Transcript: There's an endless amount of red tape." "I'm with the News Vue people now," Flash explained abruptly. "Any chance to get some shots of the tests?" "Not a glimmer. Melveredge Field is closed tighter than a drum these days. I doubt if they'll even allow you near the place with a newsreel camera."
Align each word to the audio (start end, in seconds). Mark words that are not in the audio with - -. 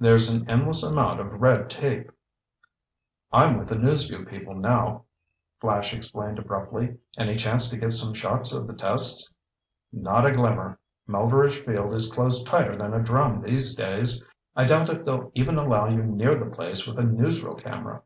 There's 0.00 0.28
an 0.34 0.50
endless 0.50 0.82
amount 0.82 1.20
of 1.20 1.40
red 1.40 1.70
tape." 1.70 2.10
"I'm 3.32 3.56
with 3.56 3.68
the 3.68 3.76
News 3.76 4.08
Vue 4.08 4.24
people 4.24 4.56
now," 4.56 5.04
Flash 5.60 5.94
explained 5.94 6.40
abruptly. 6.40 6.96
"Any 7.16 7.36
chance 7.36 7.70
to 7.70 7.76
get 7.76 7.92
some 7.92 8.12
shots 8.12 8.52
of 8.52 8.66
the 8.66 8.72
tests?" 8.74 9.32
"Not 9.92 10.26
a 10.26 10.32
glimmer. 10.32 10.80
Melveredge 11.08 11.64
Field 11.64 11.94
is 11.94 12.10
closed 12.10 12.44
tighter 12.44 12.76
than 12.76 12.92
a 12.92 13.00
drum 13.00 13.38
these 13.38 13.72
days. 13.76 14.24
I 14.56 14.66
doubt 14.66 14.90
if 14.90 15.04
they'll 15.04 15.30
even 15.36 15.56
allow 15.58 15.86
you 15.88 16.02
near 16.02 16.34
the 16.34 16.46
place 16.46 16.84
with 16.84 16.98
a 16.98 17.02
newsreel 17.02 17.62
camera." 17.62 18.02